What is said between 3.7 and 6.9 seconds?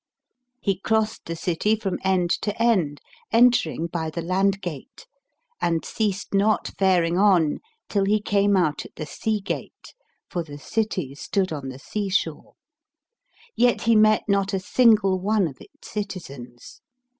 by the land gate, and ceased not